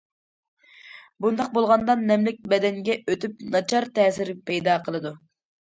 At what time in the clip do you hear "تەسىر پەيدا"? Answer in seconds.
4.01-4.83